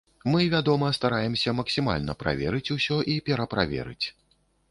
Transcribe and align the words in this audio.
Мы, 0.33 0.37
вядома, 0.53 0.87
стараемся 0.97 1.53
максімальна 1.59 2.15
праверыць 2.23 2.73
усё 2.77 2.97
і 3.17 3.21
пераправерыць. 3.27 4.05